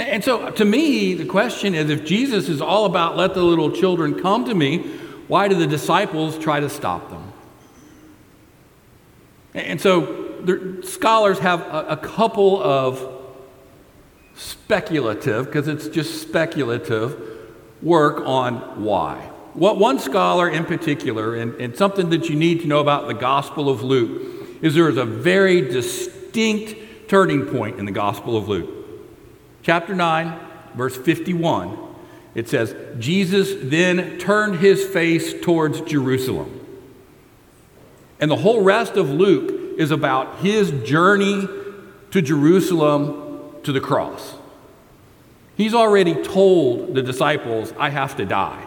And 0.00 0.24
so, 0.24 0.50
to 0.50 0.64
me, 0.64 1.12
the 1.14 1.26
question 1.26 1.74
is 1.74 1.90
if 1.90 2.04
Jesus 2.04 2.48
is 2.48 2.62
all 2.62 2.86
about 2.86 3.16
let 3.16 3.34
the 3.34 3.42
little 3.42 3.70
children 3.70 4.18
come 4.18 4.46
to 4.46 4.54
me, 4.54 4.78
why 5.28 5.46
do 5.46 5.54
the 5.54 5.66
disciples 5.66 6.38
try 6.38 6.58
to 6.58 6.70
stop 6.70 7.10
them? 7.10 7.32
And 9.52 9.80
so, 9.80 10.40
the 10.42 10.82
scholars 10.86 11.38
have 11.40 11.60
a, 11.62 11.88
a 11.90 11.96
couple 11.98 12.62
of 12.62 13.20
speculative, 14.34 15.46
because 15.46 15.68
it's 15.68 15.88
just 15.88 16.22
speculative, 16.22 17.20
work 17.82 18.22
on 18.24 18.82
why. 18.82 19.16
What 19.52 19.76
one 19.76 19.98
scholar 19.98 20.48
in 20.48 20.64
particular, 20.64 21.34
and, 21.34 21.54
and 21.56 21.76
something 21.76 22.08
that 22.10 22.30
you 22.30 22.36
need 22.36 22.60
to 22.62 22.66
know 22.66 22.80
about 22.80 23.06
the 23.06 23.14
Gospel 23.14 23.68
of 23.68 23.82
Luke, 23.82 24.22
is 24.62 24.74
there 24.74 24.88
is 24.88 24.96
a 24.96 25.04
very 25.04 25.60
distinct 25.60 27.08
turning 27.08 27.44
point 27.44 27.78
in 27.78 27.84
the 27.84 27.92
Gospel 27.92 28.36
of 28.36 28.48
Luke. 28.48 28.79
Chapter 29.62 29.94
9, 29.94 30.38
verse 30.74 30.96
51, 30.96 31.76
it 32.34 32.48
says, 32.48 32.74
Jesus 32.98 33.54
then 33.62 34.18
turned 34.18 34.56
his 34.56 34.84
face 34.84 35.34
towards 35.42 35.80
Jerusalem. 35.82 36.56
And 38.20 38.30
the 38.30 38.36
whole 38.36 38.62
rest 38.62 38.96
of 38.96 39.10
Luke 39.10 39.78
is 39.78 39.90
about 39.90 40.38
his 40.38 40.70
journey 40.84 41.48
to 42.10 42.22
Jerusalem 42.22 43.54
to 43.62 43.72
the 43.72 43.80
cross. 43.80 44.34
He's 45.56 45.74
already 45.74 46.14
told 46.22 46.94
the 46.94 47.02
disciples, 47.02 47.72
I 47.78 47.90
have 47.90 48.16
to 48.16 48.24
die. 48.24 48.66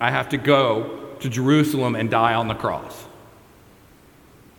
I 0.00 0.10
have 0.10 0.30
to 0.30 0.38
go 0.38 1.16
to 1.20 1.28
Jerusalem 1.28 1.94
and 1.94 2.10
die 2.10 2.34
on 2.34 2.48
the 2.48 2.54
cross. 2.54 3.04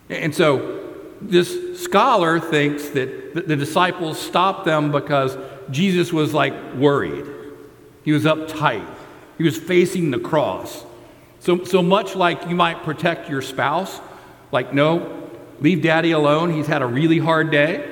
And 0.08 0.34
so 0.34 0.83
this 1.28 1.82
scholar 1.82 2.38
thinks 2.40 2.88
that 2.90 3.46
the 3.46 3.56
disciples 3.56 4.18
stopped 4.18 4.64
them 4.64 4.92
because 4.92 5.36
Jesus 5.70 6.12
was 6.12 6.32
like 6.34 6.54
worried. 6.74 7.26
He 8.04 8.12
was 8.12 8.24
uptight. 8.24 8.86
He 9.38 9.44
was 9.44 9.56
facing 9.56 10.10
the 10.10 10.18
cross. 10.18 10.84
So, 11.40 11.64
so 11.64 11.82
much 11.82 12.14
like 12.14 12.48
you 12.48 12.54
might 12.54 12.84
protect 12.84 13.28
your 13.28 13.42
spouse, 13.42 14.00
like, 14.52 14.72
no, 14.72 15.30
leave 15.60 15.82
daddy 15.82 16.12
alone. 16.12 16.52
He's 16.52 16.66
had 16.66 16.80
a 16.80 16.86
really 16.86 17.18
hard 17.18 17.50
day. 17.50 17.90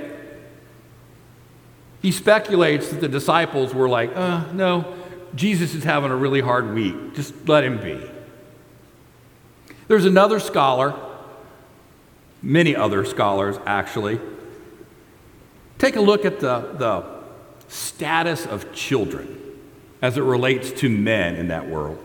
He 2.00 2.12
speculates 2.12 2.90
that 2.90 3.00
the 3.00 3.08
disciples 3.08 3.74
were 3.74 3.88
like, 3.88 4.16
uh, 4.16 4.52
no, 4.52 4.94
Jesus 5.34 5.74
is 5.74 5.84
having 5.84 6.10
a 6.10 6.16
really 6.16 6.40
hard 6.40 6.74
week. 6.74 7.14
Just 7.14 7.48
let 7.48 7.64
him 7.64 7.80
be. 7.80 8.00
There's 9.88 10.04
another 10.04 10.40
scholar, 10.40 10.94
many 12.42 12.74
other 12.74 13.04
scholars 13.04 13.56
actually. 13.66 14.20
Take 15.78 15.96
a 15.96 16.00
look 16.00 16.24
at 16.24 16.40
the, 16.40 16.74
the 16.78 17.04
status 17.68 18.46
of 18.46 18.72
children 18.74 19.38
as 20.00 20.18
it 20.18 20.22
relates 20.22 20.72
to 20.72 20.88
men 20.88 21.36
in 21.36 21.48
that 21.48 21.68
world. 21.68 21.98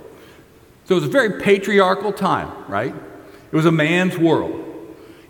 So 0.86 0.96
it 0.96 1.02
was 1.02 1.04
a 1.04 1.12
very 1.12 1.42
patriarchal 1.42 2.14
time, 2.14 2.52
right? 2.68 2.96
It 2.96 3.56
was 3.56 3.66
a 3.66 3.72
man's 3.72 4.18
world. 4.18 4.64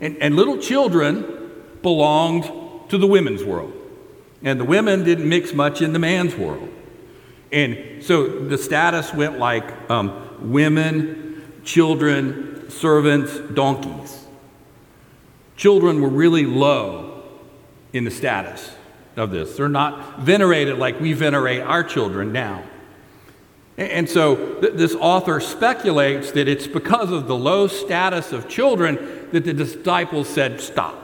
And, 0.00 0.16
and 0.18 0.36
little 0.36 0.58
children 0.58 1.50
belonged 1.82 2.90
to 2.90 2.98
the 2.98 3.06
women's 3.06 3.42
world. 3.42 3.72
And 4.42 4.60
the 4.60 4.64
women 4.64 5.02
didn't 5.02 5.28
mix 5.28 5.52
much 5.52 5.82
in 5.82 5.92
the 5.92 5.98
man's 5.98 6.36
world. 6.36 6.68
And 7.50 8.04
so 8.04 8.44
the 8.44 8.58
status 8.58 9.12
went 9.12 9.38
like 9.38 9.90
um, 9.90 10.50
women, 10.52 11.60
children, 11.64 12.70
servants, 12.70 13.36
donkeys. 13.54 14.17
Children 15.58 16.00
were 16.00 16.08
really 16.08 16.46
low 16.46 17.20
in 17.92 18.04
the 18.04 18.12
status 18.12 18.70
of 19.16 19.32
this. 19.32 19.56
They're 19.56 19.68
not 19.68 20.20
venerated 20.20 20.78
like 20.78 21.00
we 21.00 21.14
venerate 21.14 21.62
our 21.62 21.82
children 21.82 22.32
now. 22.32 22.62
And 23.76 24.08
so 24.08 24.60
th- 24.60 24.74
this 24.74 24.94
author 24.94 25.40
speculates 25.40 26.30
that 26.32 26.46
it's 26.46 26.68
because 26.68 27.10
of 27.10 27.26
the 27.26 27.34
low 27.34 27.66
status 27.66 28.32
of 28.32 28.48
children 28.48 29.28
that 29.32 29.44
the 29.44 29.52
disciples 29.52 30.28
said, 30.28 30.60
Stop. 30.60 30.96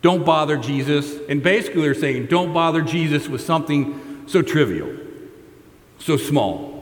Don't 0.00 0.24
bother 0.24 0.56
Jesus. 0.56 1.18
And 1.28 1.42
basically, 1.42 1.82
they're 1.82 1.94
saying, 1.94 2.26
Don't 2.26 2.54
bother 2.54 2.82
Jesus 2.82 3.28
with 3.28 3.40
something 3.40 4.24
so 4.28 4.40
trivial, 4.40 4.96
so 5.98 6.16
small. 6.16 6.78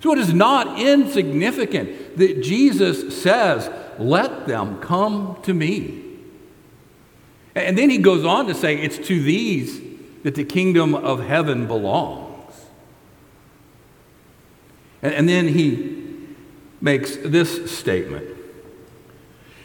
So 0.00 0.12
it 0.12 0.18
is 0.18 0.34
not 0.34 0.78
insignificant 0.78 2.18
that 2.18 2.42
Jesus 2.42 3.22
says, 3.22 3.70
Let 3.98 4.46
them 4.46 4.78
come 4.80 5.38
to 5.42 5.52
me. 5.52 6.04
And 7.54 7.76
then 7.76 7.90
he 7.90 7.98
goes 7.98 8.24
on 8.24 8.46
to 8.46 8.54
say, 8.54 8.76
It's 8.76 8.98
to 9.08 9.22
these 9.22 9.80
that 10.22 10.34
the 10.34 10.44
kingdom 10.44 10.94
of 10.94 11.24
heaven 11.24 11.66
belongs. 11.66 12.28
And, 15.00 15.28
then 15.28 15.48
he 15.48 16.26
makes 16.80 17.16
this 17.16 17.70
statement 17.70 18.26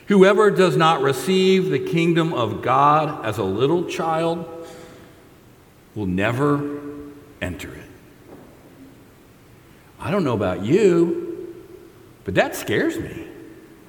Whoever 0.08 0.52
does 0.52 0.78
not 0.78 1.02
receive 1.02 1.70
the 1.70 1.80
kingdom 1.80 2.34
of 2.34 2.62
God 2.62 3.26
as 3.26 3.38
a 3.38 3.44
little 3.44 3.86
child 3.86 4.48
will 5.96 6.06
never 6.06 6.80
enter 7.42 7.74
it. 7.74 7.90
I 10.00 10.12
don't 10.12 10.24
know 10.24 10.34
about 10.34 10.64
you, 10.64 11.56
but 12.26 12.36
that 12.36 12.56
scares 12.56 12.98
me. 12.98 13.28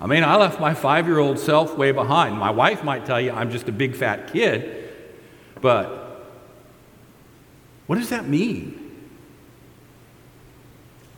I 0.00 0.06
mean, 0.06 0.24
I 0.24 0.36
left 0.36 0.60
my 0.60 0.74
five 0.74 1.06
year 1.06 1.18
old 1.18 1.38
self 1.38 1.76
way 1.76 1.92
behind. 1.92 2.36
My 2.36 2.50
wife 2.50 2.84
might 2.84 3.06
tell 3.06 3.20
you 3.20 3.32
I'm 3.32 3.50
just 3.50 3.68
a 3.68 3.72
big 3.72 3.96
fat 3.96 4.32
kid, 4.32 4.92
but 5.60 6.32
what 7.86 7.96
does 7.96 8.10
that 8.10 8.26
mean? 8.26 8.80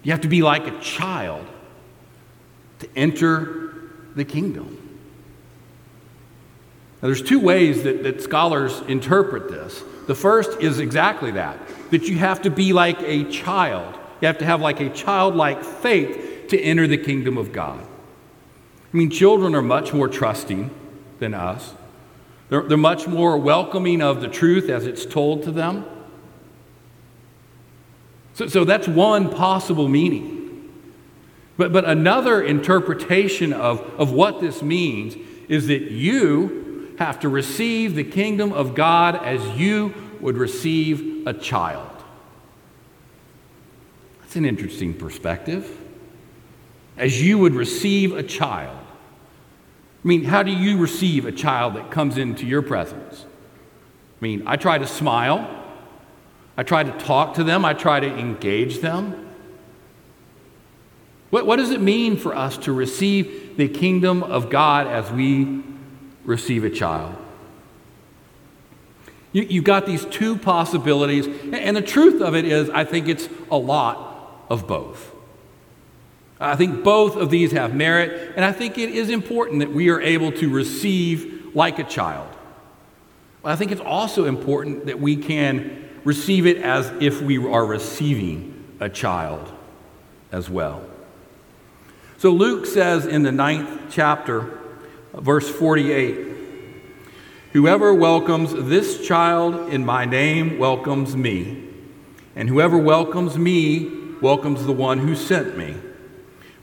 You 0.02 0.12
have 0.12 0.21
to 0.21 0.28
be 0.28 0.42
like 0.42 0.66
a 0.66 0.78
child 0.80 1.47
to 2.78 2.88
enter 2.95 3.90
the 4.14 4.25
kingdom. 4.25 4.75
Now, 7.02 7.09
there's 7.09 7.23
two 7.23 7.40
ways 7.40 7.83
that, 7.83 8.02
that 8.04 8.23
scholars 8.23 8.83
interpret 8.88 9.49
this. 9.49 9.83
The 10.06 10.14
first 10.14 10.61
is 10.61 10.78
exactly 10.78 11.33
that 11.33 11.59
that 11.90 12.09
you 12.09 12.18
have 12.18 12.42
to 12.42 12.50
be 12.50 12.73
like 12.73 13.00
a 13.02 13.25
child. 13.30 13.95
You 14.21 14.26
have 14.26 14.38
to 14.38 14.45
have 14.45 14.61
like 14.61 14.80
a 14.80 14.90
childlike 14.90 15.62
faith 15.62 16.49
to 16.49 16.61
enter 16.61 16.87
the 16.87 16.99
kingdom 16.99 17.38
of 17.38 17.52
God. 17.52 17.85
I 18.97 18.99
mean, 18.99 19.11
children 19.11 19.55
are 19.55 19.61
much 19.61 19.93
more 19.93 20.09
trusting 20.09 20.71
than 21.19 21.35
us, 21.35 21.75
they're, 22.49 22.62
they're 22.62 22.79
much 22.79 23.07
more 23.07 23.37
welcoming 23.37 24.00
of 24.00 24.23
the 24.23 24.29
truth 24.29 24.71
as 24.71 24.87
it's 24.87 25.05
told 25.05 25.43
to 25.43 25.53
them. 25.53 25.85
So, 28.33 28.49
so 28.49 28.65
that's 28.65 28.88
one 28.88 29.29
possible 29.29 29.87
meaning. 29.87 30.73
But, 31.59 31.75
but 31.75 31.85
another 31.85 32.43
interpretation 32.43 33.53
of, 33.53 33.81
of 34.00 34.12
what 34.12 34.41
this 34.41 34.62
means 34.62 35.15
is 35.47 35.67
that 35.67 35.91
you 35.91 36.95
have 36.99 37.21
to 37.21 37.29
receive 37.29 37.97
the 37.97 38.05
kingdom 38.05 38.50
of 38.55 38.75
God 38.75 39.23
as 39.23 39.47
you 39.59 39.93
would 40.23 40.38
receive 40.38 41.26
a 41.26 41.35
child. 41.35 42.03
That's 44.23 44.37
an 44.37 44.47
interesting 44.47 44.95
perspective. 44.95 45.83
As 46.97 47.23
you 47.23 47.37
would 47.37 47.53
receive 47.53 48.17
a 48.17 48.23
child. 48.23 48.85
I 50.07 50.09
mean, 50.09 50.23
how 50.23 50.45
do 50.45 50.53
you 50.53 50.79
receive 50.79 51.27
a 51.27 51.33
child 51.33 51.75
that 51.75 51.91
comes 51.91 52.17
into 52.17 52.47
your 52.47 52.63
presence? 52.63 53.25
I 53.25 54.25
mean, 54.25 54.45
I 54.47 54.55
try 54.55 54.79
to 54.79 54.87
smile. 54.87 55.65
I 56.57 56.63
try 56.63 56.85
to 56.85 56.93
talk 56.93 57.35
to 57.35 57.43
them, 57.43 57.65
I 57.65 57.75
try 57.75 57.99
to 57.99 58.07
engage 58.07 58.79
them. 58.79 59.35
What, 61.30 61.45
what 61.45 61.57
does 61.57 61.73
it 61.73 61.80
mean 61.80 62.17
for 62.17 62.37
us 62.37 62.57
to 62.59 62.73
receive 62.73 63.57
the 63.57 63.67
kingdom 63.67 64.23
of 64.23 64.49
God 64.49 64.87
as 64.87 65.11
we 65.11 65.65
receive 66.25 66.63
a 66.63 66.71
child? 66.71 67.17
You, 69.33 69.43
you've 69.43 69.65
got 69.65 69.87
these 69.87 70.04
two 70.04 70.39
possibilities, 70.39 71.26
and 71.52 71.76
the 71.76 71.83
truth 71.83 72.23
of 72.23 72.37
it 72.37 72.45
is, 72.45 72.71
I 72.71 72.85
think 72.85 73.09
it's 73.09 73.28
a 73.50 73.59
lot 73.59 74.45
of 74.49 74.69
both. 74.69 75.16
I 76.39 76.57
think 76.57 76.85
both 76.85 77.17
of 77.17 77.31
these 77.31 77.53
have 77.53 77.75
merit, 77.75 78.33
and 78.37 78.45
I 78.45 78.53
think 78.53 78.77
it 78.77 78.91
is 78.91 79.09
important 79.09 79.61
that 79.61 79.73
we 79.73 79.89
are 79.89 80.01
able 80.01 80.33
to 80.33 80.51
receive 80.51 81.55
like 81.55 81.79
a 81.79 81.85
child. 81.85 82.29
But 83.43 83.53
I 83.53 83.57
think 83.57 83.73
it's 83.73 83.81
also 83.81 84.27
important 84.27 84.87
that 84.87 85.01
we 85.01 85.17
can 85.17 85.89
receive 86.05 86.47
it 86.47 86.59
as 86.59 86.93
if 87.01 87.23
we 87.23 87.39
are 87.39 87.65
receiving 87.65 88.65
a 88.81 88.89
child 88.89 89.51
as 90.31 90.51
well. 90.51 90.85
So 92.19 92.31
Luke 92.31 92.67
says 92.67 93.07
in 93.07 93.23
the 93.23 93.33
ninth 93.33 93.91
chapter, 93.91 94.59
verse 95.15 95.49
48 95.49 96.35
Whoever 97.53 97.95
welcomes 97.95 98.53
this 98.69 99.07
child 99.07 99.73
in 99.73 99.87
my 99.87 100.05
name 100.05 100.59
welcomes 100.59 101.17
me, 101.17 101.71
and 102.35 102.51
whoever 102.51 102.77
welcomes 102.77 103.39
me 103.39 103.91
welcomes 104.21 104.67
the 104.67 104.73
one 104.73 104.99
who 104.99 105.17
sent 105.17 105.57
me. 105.57 105.75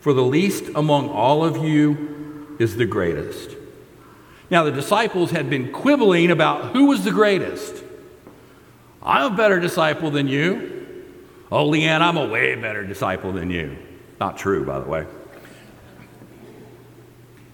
For 0.04 0.12
the 0.12 0.22
least 0.22 0.66
among 0.76 1.08
all 1.08 1.46
of 1.46 1.64
you 1.64 2.58
is 2.60 2.76
the 2.76 2.86
greatest. 2.86 3.56
Now, 4.52 4.66
the 4.66 4.72
disciples 4.74 5.32
had 5.32 5.50
been 5.50 5.72
quibbling 5.72 6.30
about 6.30 6.74
who 6.74 6.88
was 6.88 7.06
the 7.06 7.12
greatest. 7.12 7.82
I'm 9.02 9.32
a 9.32 9.38
better 9.38 9.62
disciple 9.62 10.12
than 10.12 10.28
you. 10.28 11.06
Oh, 11.50 11.70
Leanne, 11.70 12.02
I'm 12.02 12.18
a 12.18 12.28
way 12.28 12.54
better 12.56 12.86
disciple 12.86 13.32
than 13.32 13.50
you. 13.50 13.78
Not 14.20 14.38
true, 14.38 14.66
by 14.66 14.80
the 14.80 14.90
way. 14.90 15.06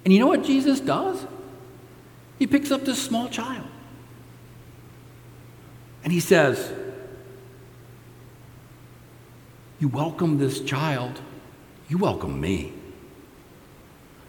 And 0.04 0.12
you 0.12 0.20
know 0.20 0.26
what 0.26 0.44
Jesus 0.44 0.80
does? 0.80 1.28
He 2.40 2.48
picks 2.48 2.72
up 2.72 2.84
this 2.84 3.00
small 3.00 3.30
child 3.30 3.68
and 6.04 6.12
he 6.12 6.20
says, 6.20 6.74
You 9.80 9.88
welcome 9.88 10.40
this 10.40 10.62
child, 10.62 11.22
you 11.90 11.98
welcome 11.98 12.40
me. 12.40 12.72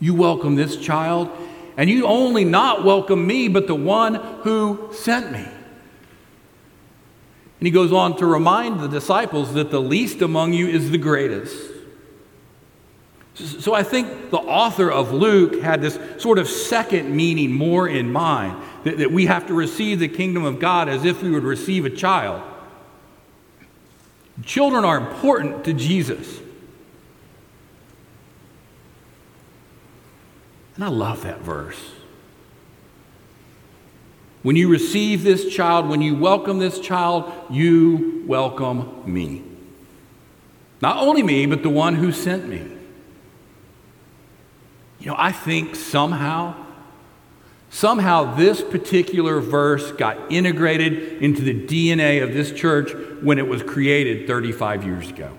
You 0.01 0.15
welcome 0.15 0.55
this 0.55 0.79
child, 0.79 1.29
and 1.77 1.91
you 1.91 2.07
only 2.07 2.45
not 2.45 2.85
welcome 2.85 3.27
me, 3.27 3.49
but 3.49 3.67
the 3.67 3.75
one 3.75 4.15
who 4.15 4.89
sent 4.93 5.31
me. 5.31 5.47
And 7.61 7.67
he 7.67 7.71
goes 7.71 7.93
on 7.93 8.17
to 8.17 8.25
remind 8.25 8.81
the 8.81 8.89
disciples 8.89 9.53
that 9.53 9.71
the 9.71 9.81
least 9.81 10.23
among 10.23 10.55
you 10.55 10.67
is 10.67 10.91
the 10.91 10.97
greatest. 10.97 11.55
So 13.35 13.75
I 13.75 13.83
think 13.83 14.31
the 14.31 14.39
author 14.39 14.91
of 14.91 15.13
Luke 15.13 15.61
had 15.61 15.83
this 15.83 15.99
sort 16.17 16.39
of 16.39 16.49
second 16.49 17.15
meaning 17.15 17.53
more 17.53 17.87
in 17.87 18.11
mind 18.11 18.57
that, 18.85 18.99
that 18.99 19.13
we 19.13 19.27
have 19.27 19.47
to 19.49 19.55
receive 19.55 19.99
the 19.99 20.09
kingdom 20.09 20.45
of 20.45 20.59
God 20.59 20.89
as 20.89 21.05
if 21.05 21.23
we 21.23 21.31
would 21.31 21.45
receive 21.45 21.85
a 21.85 21.91
child. 21.91 22.43
Children 24.43 24.87
are 24.87 24.97
important 24.97 25.65
to 25.67 25.75
Jesus. 25.75 26.41
And 30.81 30.87
I 30.87 30.93
love 30.93 31.25
that 31.25 31.43
verse. 31.43 31.91
When 34.43 34.57
you 34.57 34.71
receive 34.71 35.23
this 35.23 35.55
child, 35.55 35.91
when 35.91 36.01
you 36.01 36.17
welcome 36.17 36.59
this 36.59 36.81
child, 36.81 37.31
you 37.51 38.25
welcome 38.27 39.03
me. 39.05 39.45
Not 40.81 40.97
only 40.97 41.23
me, 41.23 41.45
but 41.45 41.63
the 41.63 41.69
one 41.69 41.97
who 41.97 42.11
sent 42.13 42.49
me. 42.49 42.63
You 45.01 45.09
know, 45.09 45.17
I 45.19 45.33
think 45.33 45.77
somehow, 45.77 46.55
somehow 47.69 48.35
this 48.35 48.63
particular 48.63 49.39
verse 49.41 49.93
got 49.93 50.33
integrated 50.33 51.23
into 51.23 51.43
the 51.43 51.53
DNA 51.53 52.23
of 52.23 52.33
this 52.33 52.53
church 52.53 52.93
when 53.21 53.39
it 53.39 53.47
was 53.47 53.63
created 53.63 54.27
35 54.27 54.85
years 54.85 55.11
ago. 55.11 55.37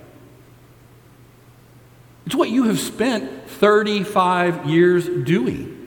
It's 2.25 2.35
what 2.35 2.49
you 2.49 2.63
have 2.65 2.79
spent 2.79 3.47
35 3.47 4.65
years 4.65 5.07
doing. 5.07 5.77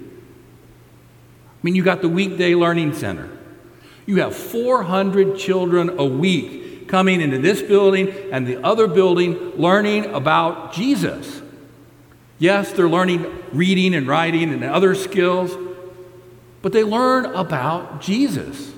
I 1.47 1.59
mean, 1.63 1.75
you 1.75 1.83
got 1.83 2.03
the 2.03 2.09
weekday 2.09 2.55
learning 2.55 2.95
center. 2.95 3.31
You 4.07 4.17
have 4.17 4.35
400 4.35 5.39
children 5.39 5.99
a 5.99 6.05
week 6.05 6.89
coming 6.89 7.21
into 7.21 7.39
this 7.39 7.63
building 7.63 8.13
and 8.31 8.47
the 8.47 8.63
other 8.63 8.87
building 8.87 9.53
learning 9.57 10.07
about 10.15 10.75
Jesus. 10.75 11.41
Yes, 12.39 12.73
they're 12.73 12.89
learning 12.89 13.25
reading 13.53 13.95
and 13.95 14.07
writing 14.07 14.53
and 14.53 14.63
other 14.63 14.95
skills, 14.95 15.57
but 16.61 16.73
they 16.73 16.85
learn 16.85 17.27
about 17.27 18.03
Jesus. 18.03 18.73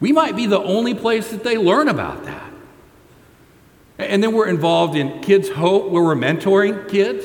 We 0.00 0.12
might 0.12 0.36
be 0.36 0.46
the 0.46 0.60
only 0.60 0.94
place 0.94 1.30
that 1.30 1.44
they 1.44 1.56
learn 1.56 1.88
about 1.88 2.24
that. 2.24 2.51
And 3.98 4.22
then 4.22 4.32
we're 4.32 4.48
involved 4.48 4.96
in 4.96 5.20
Kids 5.20 5.48
Hope, 5.48 5.90
where 5.90 6.02
we're 6.02 6.14
mentoring 6.14 6.88
kids. 6.88 7.24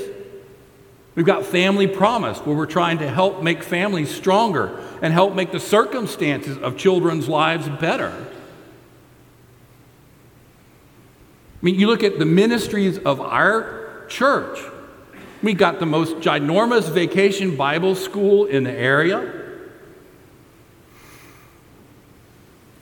We've 1.16 1.26
got 1.26 1.46
Family 1.46 1.88
Promise, 1.88 2.40
where 2.40 2.56
we're 2.56 2.68
trying 2.68 3.00
to 3.00 3.10
help 3.10 3.42
make 3.42 3.64
families 3.64 4.14
stronger 4.14 4.80
and 5.02 5.12
help 5.12 5.34
make 5.34 5.52
the 5.52 5.60
circumstances 5.60 6.58
of 6.60 6.78
children's 6.78 7.28
lives 7.28 7.68
better. 7.80 8.14
I 11.56 11.66
mean, 11.66 11.76
you 11.76 11.88
look 11.88 12.04
at 12.04 12.20
the 12.20 12.26
ministries 12.26 13.00
of 13.00 13.20
our 13.20 14.06
church. 14.10 14.60
We 15.42 15.54
got 15.54 15.80
the 15.80 15.88
most 15.88 16.18
ginormous 16.18 16.92
vacation 16.92 17.56
Bible 17.56 17.96
school 17.96 18.46
in 18.46 18.64
the 18.64 18.72
area. 18.72 19.34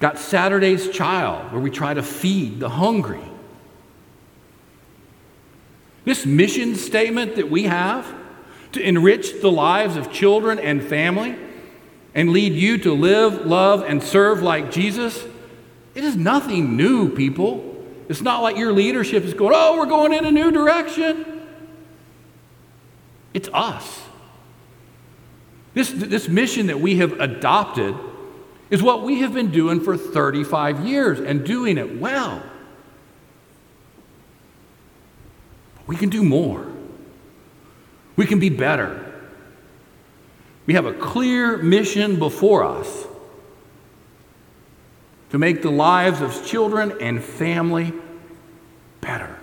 Got 0.02 0.20
Saturday's 0.20 0.90
Child, 0.90 1.54
where 1.54 1.62
we 1.62 1.70
try 1.70 1.94
to 1.94 2.04
feed 2.04 2.60
the 2.60 2.70
hungry. 2.70 3.24
This 6.06 6.26
mission 6.26 6.76
statement 6.76 7.36
that 7.36 7.50
we 7.50 7.64
have 7.64 8.12
to 8.72 8.82
enrich 8.82 9.42
the 9.42 9.52
lives 9.52 9.96
of 9.96 10.12
children 10.12 10.60
and 10.60 10.84
family 10.84 11.36
and 12.14 12.30
lead 12.30 12.54
you 12.54 12.78
to 12.80 12.94
live, 12.94 13.46
love, 13.46 13.84
and 13.84 14.02
serve 14.02 14.42
like 14.42 14.72
Jesus, 14.72 15.26
it 15.96 16.04
is 16.04 16.16
nothing 16.16 16.78
new, 16.78 17.14
people. 17.14 17.84
It's 18.08 18.22
not 18.22 18.42
like 18.42 18.58
your 18.58 18.72
leadership 18.72 19.24
is 19.24 19.34
going, 19.34 19.54
oh, 19.56 19.78
we're 19.78 19.86
going 19.86 20.14
in 20.14 20.26
a 20.26 20.32
new 20.32 20.52
direction. 20.52 21.42
It's 23.34 23.50
us. 23.52 24.02
This, 25.74 25.92
this 25.92 26.30
mission 26.30 26.68
that 26.68 26.80
we 26.80 26.98
have 26.98 27.20
adopted 27.20 27.96
is 28.70 28.82
what 28.82 29.04
we 29.04 29.20
have 29.20 29.34
been 29.34 29.52
doing 29.52 29.82
for 29.82 29.98
35 29.98 30.86
years 30.86 31.20
and 31.20 31.46
doing 31.46 31.78
it 31.78 32.00
well. 32.00 32.42
But 35.75 35.75
we 35.88 35.96
can 35.96 36.10
do 36.10 36.24
more, 36.24 36.66
we 38.16 38.26
can 38.26 38.40
be 38.40 38.50
better. 38.50 39.02
We 40.66 40.74
have 40.74 40.86
a 40.88 40.94
clear 40.94 41.58
mission 41.58 42.18
before 42.18 42.64
us 42.64 43.06
to 45.30 45.38
make 45.38 45.62
the 45.62 45.70
lives 45.70 46.22
of 46.22 46.46
children 46.46 46.98
and 47.00 47.24
family 47.24 47.94
better. 49.00 49.38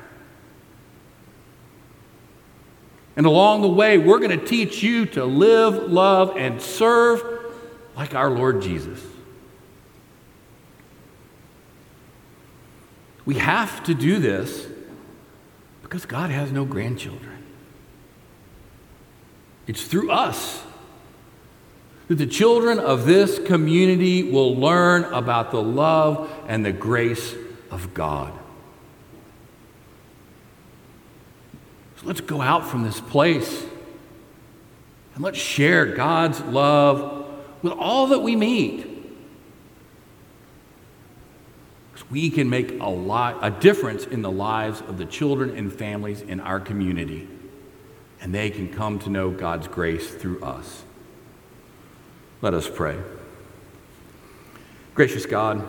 And 3.14 3.26
along 3.26 3.62
the 3.62 3.68
way, 3.68 3.98
we're 3.98 4.18
going 4.18 4.36
to 4.36 4.44
teach 4.44 4.82
you 4.82 5.06
to 5.06 5.24
live, 5.24 5.92
love, 5.92 6.36
and 6.36 6.60
serve 6.60 7.22
like 7.94 8.14
our 8.14 8.30
Lord 8.30 8.62
Jesus. 8.62 9.00
We 13.24 13.34
have 13.36 13.84
to 13.84 13.94
do 13.94 14.18
this 14.18 14.66
because 15.92 16.06
God 16.06 16.30
has 16.30 16.50
no 16.50 16.64
grandchildren. 16.64 17.44
It's 19.66 19.84
through 19.84 20.10
us 20.10 20.62
that 22.08 22.14
the 22.14 22.26
children 22.26 22.78
of 22.78 23.04
this 23.04 23.38
community 23.38 24.22
will 24.22 24.56
learn 24.56 25.04
about 25.12 25.50
the 25.50 25.60
love 25.62 26.32
and 26.48 26.64
the 26.64 26.72
grace 26.72 27.34
of 27.70 27.92
God. 27.92 28.32
So 31.96 32.06
let's 32.06 32.22
go 32.22 32.40
out 32.40 32.66
from 32.66 32.84
this 32.84 32.98
place 32.98 33.62
and 35.14 35.22
let's 35.22 35.36
share 35.36 35.84
God's 35.84 36.40
love 36.40 37.30
with 37.60 37.74
all 37.74 38.06
that 38.06 38.20
we 38.20 38.34
meet. 38.34 38.78
Because 41.92 42.01
we 42.12 42.28
can 42.28 42.50
make 42.50 42.78
a 42.78 42.90
lot 42.90 43.38
a 43.40 43.50
difference 43.50 44.04
in 44.04 44.20
the 44.20 44.30
lives 44.30 44.82
of 44.82 44.98
the 44.98 45.06
children 45.06 45.56
and 45.56 45.72
families 45.72 46.20
in 46.20 46.40
our 46.40 46.60
community. 46.60 47.26
And 48.20 48.34
they 48.34 48.50
can 48.50 48.70
come 48.70 48.98
to 49.00 49.10
know 49.10 49.30
God's 49.30 49.66
grace 49.66 50.14
through 50.14 50.42
us. 50.42 50.84
Let 52.42 52.52
us 52.52 52.68
pray. 52.68 52.98
Gracious 54.94 55.24
God, 55.24 55.66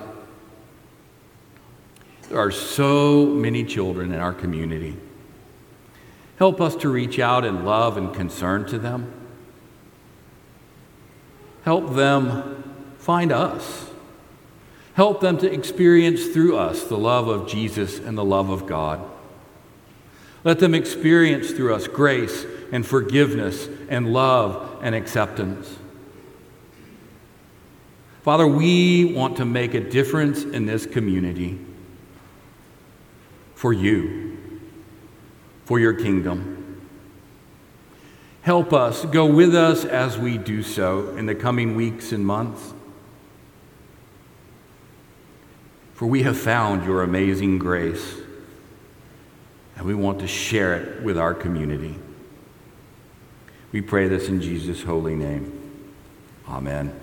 there 2.27 2.39
are 2.39 2.51
so 2.51 3.25
many 3.25 3.63
children 3.63 4.12
in 4.12 4.19
our 4.19 4.34
community. 4.34 4.97
Help 6.39 6.60
us 6.60 6.75
to 6.75 6.89
reach 6.89 7.19
out 7.19 7.45
in 7.45 7.63
love 7.63 7.95
and 7.95 8.13
concern 8.13 8.65
to 8.65 8.77
them. 8.77 9.13
Help 11.63 11.93
them 11.93 12.93
find 12.97 13.32
us. 13.32 13.92
Help 14.93 15.21
them 15.21 15.38
to 15.39 15.51
experience 15.51 16.27
through 16.27 16.58
us 16.58 16.84
the 16.84 16.97
love 16.97 17.27
of 17.27 17.47
Jesus 17.47 17.99
and 17.99 18.17
the 18.17 18.25
love 18.25 18.49
of 18.49 18.67
God. 18.67 19.01
Let 20.43 20.60
them 20.60 20.75
experience 20.75 21.51
through 21.51 21.73
us 21.73 21.88
grace 21.88 22.45
and 22.71 22.86
forgiveness 22.86 23.67
and 23.89 24.13
love 24.13 24.79
and 24.82 24.93
acceptance. 24.93 25.77
Father, 28.23 28.47
we 28.47 29.06
want 29.13 29.38
to 29.38 29.45
make 29.45 29.73
a 29.73 29.79
difference 29.79 30.43
in 30.43 30.65
this 30.65 30.86
community 30.86 31.60
for 33.56 33.73
you, 33.73 34.38
for 35.65 35.79
your 35.79 35.93
kingdom. 35.93 36.60
Help 38.41 38.73
us, 38.73 39.06
go 39.06 39.25
with 39.25 39.56
us 39.56 39.86
as 39.86 40.17
we 40.17 40.38
do 40.38 40.62
so 40.62 41.15
in 41.15 41.25
the 41.25 41.36
coming 41.36 41.75
weeks 41.75 42.12
and 42.12 42.25
months. 42.25 42.73
For 46.03 46.07
we 46.07 46.23
have 46.23 46.37
found 46.37 46.83
your 46.83 47.01
amazing 47.01 47.59
grace, 47.59 48.17
and 49.77 49.85
we 49.85 49.95
want 49.95 50.19
to 50.19 50.27
share 50.27 50.75
it 50.75 51.01
with 51.01 51.17
our 51.17 51.33
community. 51.33 51.95
We 53.71 53.79
pray 53.79 54.09
this 54.09 54.27
in 54.27 54.41
Jesus' 54.41 54.83
holy 54.83 55.15
name. 55.15 55.81
Amen. 56.45 56.93